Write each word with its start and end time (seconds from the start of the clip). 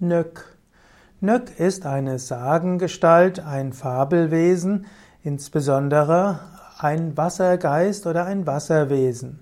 Nök. 0.00 0.56
Nök 1.18 1.58
ist 1.58 1.84
eine 1.84 2.20
Sagengestalt, 2.20 3.40
ein 3.40 3.72
Fabelwesen, 3.72 4.86
insbesondere 5.24 6.38
ein 6.78 7.16
Wassergeist 7.16 8.06
oder 8.06 8.24
ein 8.24 8.46
Wasserwesen. 8.46 9.40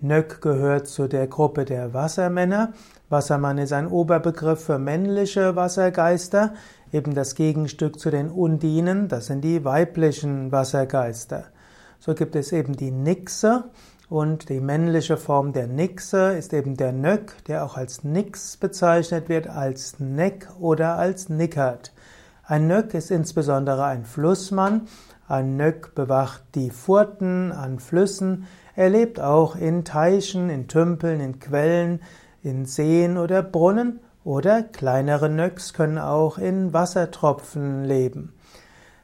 Nök 0.00 0.42
gehört 0.42 0.88
zu 0.88 1.06
der 1.06 1.28
Gruppe 1.28 1.64
der 1.64 1.94
Wassermänner. 1.94 2.72
Wassermann 3.08 3.58
ist 3.58 3.72
ein 3.72 3.86
Oberbegriff 3.86 4.64
für 4.64 4.80
männliche 4.80 5.54
Wassergeister, 5.54 6.54
eben 6.92 7.14
das 7.14 7.36
Gegenstück 7.36 8.00
zu 8.00 8.10
den 8.10 8.30
Undinen, 8.30 9.06
das 9.06 9.26
sind 9.26 9.42
die 9.42 9.64
weiblichen 9.64 10.50
Wassergeister. 10.50 11.44
So 12.00 12.14
gibt 12.14 12.34
es 12.34 12.50
eben 12.50 12.74
die 12.74 12.90
Nixe 12.90 13.70
und 14.08 14.48
die 14.48 14.60
männliche 14.60 15.16
Form 15.16 15.52
der 15.52 15.66
Nixe 15.66 16.34
ist 16.34 16.52
eben 16.52 16.76
der 16.76 16.92
Nök, 16.92 17.44
der 17.46 17.64
auch 17.64 17.76
als 17.76 18.04
Nix 18.04 18.56
bezeichnet 18.56 19.28
wird, 19.28 19.48
als 19.48 19.98
Neck 19.98 20.48
oder 20.60 20.96
als 20.96 21.28
Nickert. 21.28 21.92
Ein 22.46 22.66
Nök 22.66 22.92
ist 22.92 23.10
insbesondere 23.10 23.84
ein 23.84 24.04
Flussmann. 24.04 24.82
Ein 25.26 25.56
Nök 25.56 25.94
bewacht 25.94 26.42
die 26.54 26.70
Furten 26.70 27.52
an 27.52 27.78
Flüssen. 27.78 28.46
Er 28.76 28.90
lebt 28.90 29.18
auch 29.20 29.56
in 29.56 29.84
Teichen, 29.84 30.50
in 30.50 30.68
Tümpeln, 30.68 31.20
in 31.20 31.40
Quellen, 31.40 32.00
in 32.42 32.66
Seen 32.66 33.16
oder 33.16 33.42
Brunnen. 33.42 34.00
Oder 34.24 34.62
kleinere 34.62 35.30
Nöcks 35.30 35.72
können 35.72 35.98
auch 35.98 36.38
in 36.38 36.72
Wassertropfen 36.72 37.84
leben. 37.84 38.34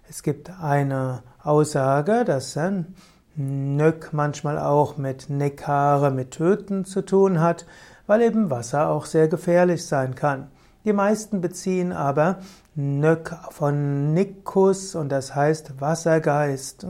Es 0.08 0.22
gibt 0.22 0.50
eine 0.60 1.22
Aussage, 1.42 2.24
dass 2.24 2.56
ein 2.56 2.94
Nöck 3.40 4.10
manchmal 4.12 4.58
auch 4.58 4.96
mit 4.96 5.30
Nekare, 5.30 6.10
mit 6.10 6.32
Töten 6.32 6.84
zu 6.84 7.02
tun 7.02 7.40
hat, 7.40 7.66
weil 8.06 8.22
eben 8.22 8.50
Wasser 8.50 8.88
auch 8.88 9.06
sehr 9.06 9.28
gefährlich 9.28 9.86
sein 9.86 10.14
kann. 10.14 10.48
Die 10.84 10.92
meisten 10.92 11.40
beziehen 11.40 11.92
aber 11.92 12.40
Nök 12.74 13.36
von 13.50 14.14
Nikus 14.14 14.94
und 14.94 15.10
das 15.10 15.34
heißt 15.34 15.80
Wassergeist. 15.80 16.86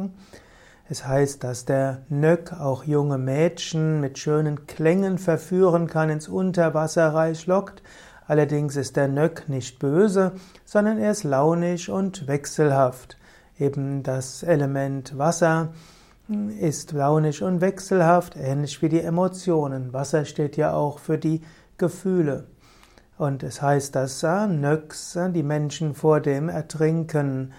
Es 0.89 1.07
heißt, 1.07 1.45
dass 1.45 1.65
der 1.65 2.03
Nök 2.09 2.53
auch 2.53 2.85
junge 2.85 3.19
Mädchen 3.19 4.01
mit 4.01 4.19
schönen 4.19 4.67
Klängen 4.67 5.19
verführen 5.19 5.87
kann, 5.87 6.11
ins 6.11 6.29
Unterwasserreich 6.29 7.47
lockt. 7.47 7.83
Allerdings 8.27 8.77
ist 8.77 8.97
der 8.97 9.09
Nök 9.09 9.49
nicht 9.49 9.79
böse, 9.79 10.33
sondern 10.65 10.99
er 10.99 11.13
ist 11.13 11.25
launig 11.25 11.91
und 11.91 12.27
wechselhaft. 12.27 13.17
Eben 13.59 14.03
das 14.03 14.43
Element 14.43 15.19
Wasser 15.19 15.69
ist 16.61 16.93
launig 16.93 17.43
und 17.43 17.61
wechselhaft, 17.61 18.37
ähnlich 18.37 18.81
wie 18.83 18.89
die 18.89 19.01
Emotionen. 19.01 19.93
Wasser 19.93 20.25
steht 20.25 20.57
ja 20.57 20.73
auch 20.73 20.99
für 20.99 21.19
die 21.19 21.43
Gefühle. 21.77 22.47
Und 23.19 23.43
es 23.43 23.61
heißt, 23.61 23.95
dass 23.97 24.23
Nöx 24.23 25.19
die 25.35 25.43
Menschen 25.43 25.95
vor 25.95 26.21
dem 26.21 26.49
Ertrinken 26.49 27.53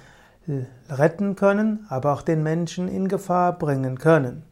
retten 0.89 1.35
können, 1.35 1.85
aber 1.89 2.13
auch 2.13 2.21
den 2.21 2.43
Menschen 2.43 2.87
in 2.87 3.07
Gefahr 3.07 3.57
bringen 3.57 3.97
können. 3.97 4.43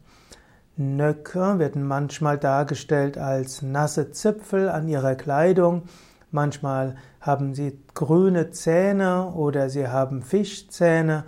Nöcke 0.76 1.58
werden 1.58 1.84
manchmal 1.84 2.38
dargestellt 2.38 3.18
als 3.18 3.62
nasse 3.62 4.12
Zipfel 4.12 4.68
an 4.68 4.88
ihrer 4.88 5.14
Kleidung, 5.14 5.82
manchmal 6.30 6.94
haben 7.20 7.54
sie 7.54 7.78
grüne 7.94 8.50
Zähne 8.50 9.32
oder 9.34 9.68
sie 9.68 9.88
haben 9.88 10.22
Fischzähne 10.22 11.24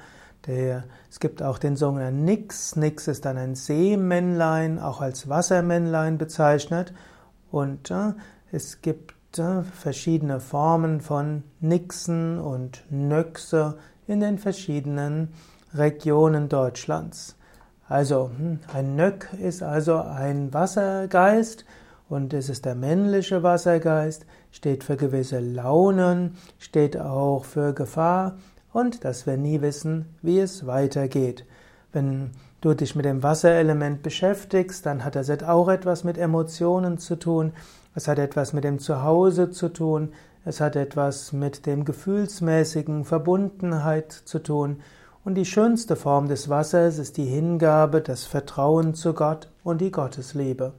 der, 0.46 0.84
es 1.10 1.20
gibt 1.20 1.42
auch 1.42 1.58
den 1.58 1.76
sogenannten 1.76 2.24
Nix. 2.24 2.76
Nix 2.76 3.08
ist 3.08 3.24
dann 3.24 3.36
ein 3.36 3.54
Seemännlein, 3.54 4.78
auch 4.78 5.00
als 5.00 5.28
Wassermännlein 5.28 6.18
bezeichnet. 6.18 6.92
Und 7.50 7.90
äh, 7.90 8.12
es 8.50 8.80
gibt 8.82 9.38
äh, 9.38 9.62
verschiedene 9.62 10.40
Formen 10.40 11.00
von 11.00 11.44
Nixen 11.60 12.38
und 12.38 12.84
Nöxe 12.90 13.78
in 14.06 14.20
den 14.20 14.38
verschiedenen 14.38 15.28
Regionen 15.74 16.48
Deutschlands. 16.48 17.36
Also, 17.88 18.30
hm, 18.36 18.60
ein 18.72 18.96
Nöck 18.96 19.28
ist 19.40 19.62
also 19.62 19.98
ein 19.98 20.52
Wassergeist 20.52 21.64
und 22.08 22.34
es 22.34 22.48
ist 22.48 22.64
der 22.64 22.74
männliche 22.74 23.42
Wassergeist, 23.42 24.26
steht 24.50 24.84
für 24.84 24.96
gewisse 24.96 25.40
Launen, 25.40 26.36
steht 26.58 26.96
auch 26.96 27.44
für 27.44 27.74
Gefahr 27.74 28.36
und 28.72 29.04
dass 29.04 29.26
wir 29.26 29.36
nie 29.36 29.60
wissen, 29.60 30.06
wie 30.22 30.40
es 30.40 30.66
weitergeht. 30.66 31.44
Wenn 31.92 32.30
du 32.60 32.74
dich 32.74 32.94
mit 32.94 33.04
dem 33.04 33.22
Wasserelement 33.22 34.02
beschäftigst, 34.02 34.86
dann 34.86 35.04
hat 35.04 35.14
das 35.14 35.30
auch 35.42 35.68
etwas 35.68 36.04
mit 36.04 36.18
Emotionen 36.18 36.98
zu 36.98 37.16
tun, 37.16 37.52
es 37.94 38.08
hat 38.08 38.18
etwas 38.18 38.52
mit 38.52 38.64
dem 38.64 38.78
Zuhause 38.78 39.50
zu 39.50 39.68
tun, 39.68 40.12
es 40.44 40.60
hat 40.60 40.76
etwas 40.76 41.32
mit 41.32 41.66
dem 41.66 41.84
gefühlsmäßigen 41.84 43.04
Verbundenheit 43.04 44.12
zu 44.12 44.38
tun, 44.38 44.80
und 45.24 45.36
die 45.36 45.44
schönste 45.44 45.94
Form 45.94 46.26
des 46.26 46.48
Wassers 46.48 46.98
ist 46.98 47.16
die 47.16 47.26
Hingabe, 47.26 48.00
das 48.00 48.24
Vertrauen 48.24 48.94
zu 48.94 49.14
Gott 49.14 49.48
und 49.62 49.80
die 49.80 49.92
Gottesliebe. 49.92 50.72